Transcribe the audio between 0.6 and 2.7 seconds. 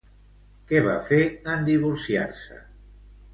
Què va fer en divorciar-se?